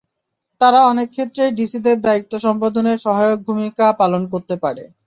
তারা 0.61 0.79
অনেক 0.91 1.07
ক্ষেত্রেই 1.11 1.55
ডিসিদের 1.59 1.97
দায়িত্ব 2.01 2.33
সম্পাদনে 2.45 2.93
সহায়ক 3.05 3.39
ভূমিকা 3.47 3.85
পালন 4.01 4.21
করতে 4.33 4.55
পারে। 4.63 4.83